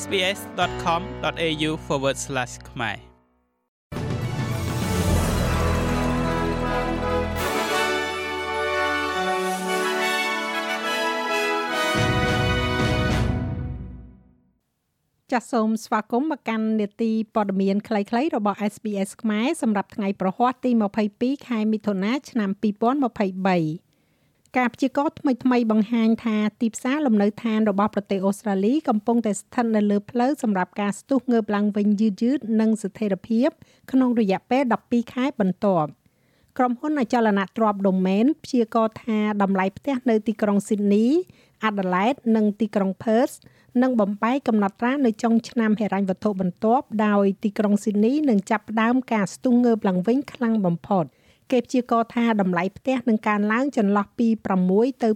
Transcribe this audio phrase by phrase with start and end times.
[0.00, 1.70] sbs.com.au/
[2.70, 3.12] ខ្មែរ
[15.32, 20.70] ចាសសូមស្វាគមន៍មកកាន់នេតិព័ត៌មានខ្លីៗរបស់ SBS ខ្មែរសម្រាប់ថ្ងៃប្រហ័សទី
[21.08, 23.91] 22ខែមិថុនាឆ្នាំ2023
[24.58, 33.48] ការព្យាករណ៍ថ្មីថ្មីបង្ហាញថាទីផ្សារលំនៅឋានរបស់ប្រទេសអូស្ត្រាលីកំពុងតែស្ថិតនៅលើផ្លូវសម្រាប់ការស្ទុះងើបឡើងវិញយឺតយឺតនិងស្ថិរភាព
[33.92, 35.88] ក្នុងរយៈពេល12ខែបន្ទាប់
[36.58, 41.08] ក្រុមហ៊ុនអចលនទ្រព្យ Domain ព្យាករណ៍ថាតម្លៃផ្ទះនៅទីក្រុង Sydney,
[41.68, 43.34] Adelaide និងទីក្រុង Perth
[43.82, 51.06] នឹងបំបែកកំណត់ត្រានៅចុងឆ្នាំហិរញ្ញវត្ថុបន្ទាប់ដោយទីក្រុង Sydney នឹងចាប់ផ្ដើមការស្ទុះងើបឡើងវិញខ្លាំងបំផុត។
[51.52, 54.28] គេព្យាករណ៍ថាតម្លៃផ្ទះនឹងកើនឡើងចន្លោះពី
[54.64, 55.08] 6ទៅ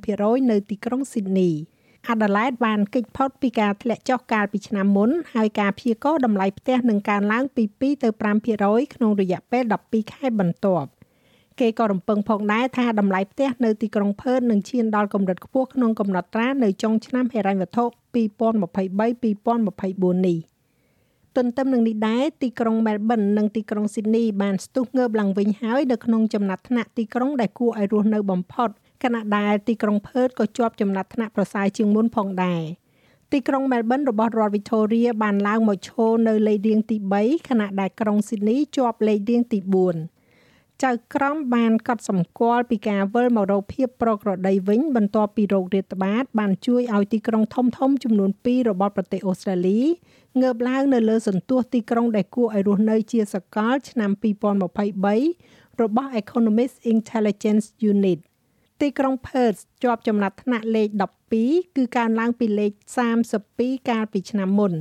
[0.00, 1.50] 9%នៅទីក្រុងស៊ីដនី
[2.08, 8.08] អាដាលេដបានគេចផុតពីការធ្លាក់ចុះកាលពីឆ្នាំមុនហើយការព្យាករណ៍តម្លៃផ្ទះនឹងកើនឡើងពី2ទៅ
[8.52, 10.88] 5%ក្នុងរយៈពេល12ខែបន្ទាប់
[11.60, 20.38] គេក៏រំពឹងផងដែរថាតម្លៃផ្ទះនៅទីក្រុងផឺតនឹងឈានដល់កម្រិតខ្ពស់ក្នុងកំណត់ត្រានៅចុងឆ្នាំហិរញ្ញវត្ថុ2023-2024នេះ។
[21.36, 28.68] ទន្ទឹមនឹងនេះដែរទីក្រុងមែលប៊ននិងទីក្រុងស៊ីដនីបានស្ទុះងើបឡើងវិញហើយនៅក្នុងចំណាត់ថ្នាក់ទីក្រុងដែលគួរឲ្យរស់នៅបំផុត
[29.04, 32.62] ខណៈដែលទីក្រុងផឺតក៏ជាប់ចំណាត់ថ្នាក់ប្រសើរជាងមុនផងដែរ
[33.32, 39.58] ទីក្រុងមែលប៊នរបស់រដ្ឋវីតូរីបានឡើងមកឈរនៅលេខរៀងទី3ខណៈដែលក្រុងស៊ីដនីជាប់លេខរៀងទី
[39.92, 40.13] 4
[40.82, 49.80] ចៅក្រមបានកត់សម្គាល់ពីការវិលមករកភាពប្រក្រតីវិញបន្ទាប់ពីโรគរាតត្បាត បានជួយឲ្យទីក្រុងធំធំចំនួន2របស់ប្រទេសអូស្ត្រាលី
[50.40, 54.10] ងើបឡើងនៅលើសន្ទុះទីក្រុងដែលគួរឲ្យរស់នៅជាសកលឆ្នាំ
[55.14, 58.18] 2023របស់ Economist Intelligence Unit
[58.80, 60.88] ទីក្រុង Perth ជាប់ចំណាត់ថ្នាក់លេខ
[61.34, 62.72] 12គឺកើនឡើងពីលេខ
[63.30, 64.72] 32កាលពីឆ្នាំមុន។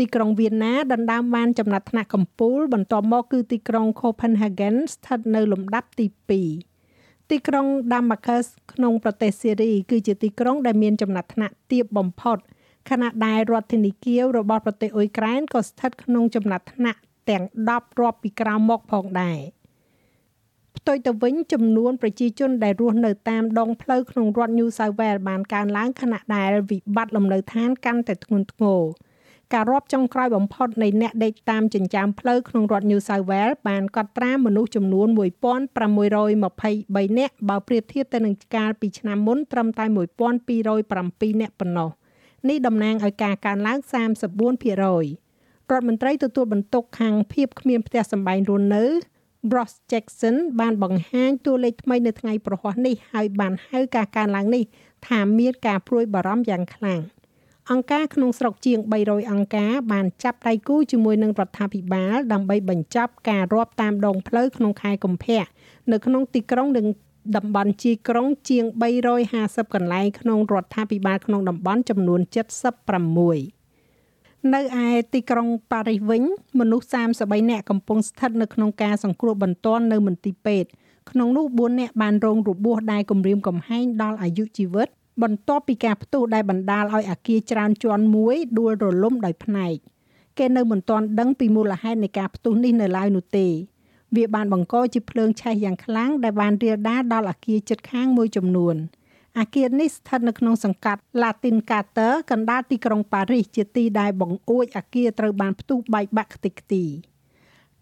[0.00, 6.06] ទីក្រុងវៀនណាដណ្ដើមបានចំណាត់ថ្នាក់កំពូល បន្ទាប់មកគឺទីក្រុង Copenhagen ស្ថិតនៅលំដាប់ទី
[6.68, 12.38] 2ទីក្រុង Damascus ក្នុងប្រទេសសេរី គឺជាទីក្រុងដែលមានចំណាត់ថ្នាក់ទាបបំផុត
[12.90, 17.00] ខណៈដែលរដ្ឋធានីគៀវរបស់ប្រទេសអ៊ុយក្រែនក៏ស្ថិតក្នុងចំណាត់ថ្នាក់
[17.30, 19.38] ទាំង10រាប់ពីក្រោមមកផងដែរ
[20.76, 28.82] ផ្ទុយទៅវិញចំនួនប្រជាជនដែលរស់នៅតាមដងផ្លូវក្នុងរដ្ឋ New South Wales បានកើនឡើងខណៈដែលវិបត្តិលំនៅឋានកាន់តែធ្ងន់ធ្ងរ
[29.54, 41.90] ការរាប់ចុងក្រោយបំផុតនៃអ្នកដេកតាមចិញ្ចើមផ្លូវក្នុងរដ្ឋ New South Wales បានកត់ត្រាមនុស្សចំនួន1623នាក់បើប្រៀបធៀបទៅនឹងកាលពីឆ្នាំមុនត្រឹមតែ1207នាក់ប៉ុណ្ណោះ
[42.48, 44.84] នេះតំណាងឲ្យការកើនឡើង34%រ
[45.78, 48.84] ដ្ឋមន្ត្រីទទួលបន្ទុកខាងភាពគ្មានផ្ទះសម្បែងរស់នៅ
[49.54, 54.64] Ross Jackson បានបង្ហាញតួលេខថ្មីនៅថ្ងៃប្រហ័សនេះហើយបានហៅការកើនឡើងនេះ
[55.08, 57.00] ថាមានការព្រួយបារម្ភយ៉ាងខ្លាំង។
[57.72, 65.44] អង្គការក្នុងស្រុកជាង300អង្គការបានចាប់ដៃគូជាមួយនឹងរដ្ឋាភិបាលដើម្បីបញ្ចប់ការរាប់តាមដងផ្លូវក្នុងខែកុម្ភៈ
[65.92, 66.86] នៅក្នុងទីក្រុងនិង
[67.36, 68.64] តំបន់ជាក្រុងជាង
[69.20, 72.20] 350កន្លែងក្នុងរដ្ឋាភិបាលក្នុងតំបន់ចំនួន
[73.56, 76.22] 76នៅឯទីក្រុងប៉ារីសវិញ
[76.60, 76.86] មនុស្ស
[77.18, 80.70] 33នាក់កំពុងស្ថិតនៅក្នុងការសង្គ្រោះបន្ទាន់នៅមន្ទីរពេទ្យ
[81.10, 84.88] ក្នុងនោះ4នាក់បានរងរបួសដែលគំរាមកំហែងដល់អាយុជីវិត
[85.22, 89.76] បន្ទាប់ពីការផ្ទុះដែលបណ្ដាលឲ្យអាគារច្រើនជាន់មួយដួលរលំដោយផ្នែក
[90.38, 93.46] គេនៅមិនទាន់ដឹងពីមូលហេតុនៃការផ្ទុះនេះនៅឡើយនោះទេ
[94.16, 98.76] វាបានបង្កជាភ្លើងឆេះយ៉ាងខ្លាំងដែលបានរាលដាលដល់អាគារជិតខាងមួយចំនួន
[99.38, 106.84] អាគារនេះស្ថិតនៅក្នុងសង្កាត់ Latin Carter កណ្ដាលទីក្រុងប៉ារីសជាទីដែលបង្អួចអាគារត្រូវបានផ្ទុះបែកបាក់ខ្ទេចខ្ទី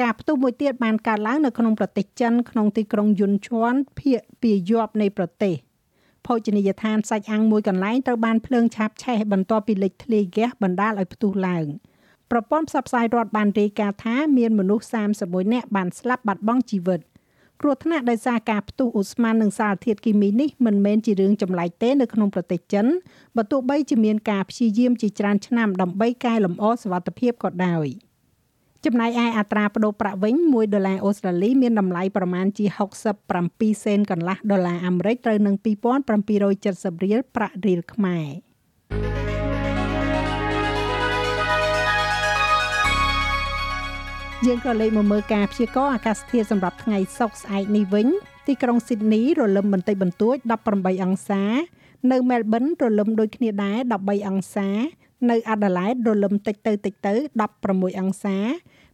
[0.00, 5.54] ការផ្ទុះមួយទៀតបានកើតឡើងនៅក្នុងប្រទេសចិនក្នុងទីក្រុងយុនឈួនភាគពាយ័ព្យនៃប្រទេស។
[6.26, 11.66] ភោជនីយដ្ឋានសាច់អាំងមួយកន្លែងត្រូវបានភ្លើងឆាបឆេះបន្ទាប់ពីលេចធ្លាយហ្គាសបណ្ដាលឲ្យផ្ទុះឡើង
[12.30, 14.86] ប្រព័ន្ធផ្សព្វផ្សាយរដ្ឋបានរាយការណ៍ថាមានមនុស្ស
[15.20, 17.00] 31នាក់បានស្លាប់បាត់បង់ជីវិត
[17.60, 22.86] គ្រោះថ្នាក់ដោយសារការផ្ទុះឧស្ម័ននិងសារធាតុគីមីនេះមិនមែនជារឿងចម្លែកទេនៅក្នុងប្រទេសចិន
[23.36, 27.86] បើទោះបីជាមានការព្យាយាមជាច្រើនឆ្នាំដើម្បីកែលម្អសុវត្ថិភាពក៏ដោយ។
[28.86, 32.66] ចំណែកឯអត្រាប្តូរប្រាក់វិញ1ដុល្លារអូស្ត្រាលីមានតម្លៃប្រមាណជា
[33.24, 35.54] 67សេនកន្លះដុល្លារអាមេរិកត្រូវនឹង
[36.14, 38.28] 2770រៀលប្រាក់រៀលខ្មែរ
[44.46, 48.06] យើងក៏លេខមកមើលការព្យាករណ៍អាកាសធាតុសម្រាប់ថ្ងៃសុក្រស្អែកនេះវិញ
[48.48, 50.36] ទីក្រុងស៊ីដនីរលឹមបន្តិចបន្តួច
[50.70, 51.44] 18អង្សា
[52.12, 54.68] នៅមែលប៊នរលឹមដូចគ្នាដែរ13អង្សា
[55.30, 57.14] នៅអាដាលេដរលឹមតិចទៅតិចទៅ
[57.56, 58.38] 16អង្សា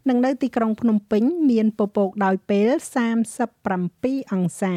[0.09, 2.69] និងនៅទីក្រុងភ្នំពេញ មានពពកដោយពេល
[3.53, 4.77] 37អង្សា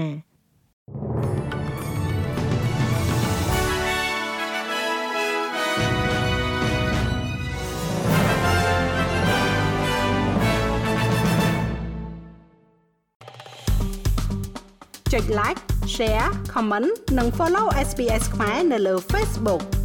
[15.13, 15.62] ចុច like
[15.95, 19.81] share comment និង follow SPS ខ្មែរនៅលើ Facebook